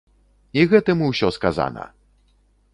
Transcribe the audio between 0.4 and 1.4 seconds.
І гэтым усё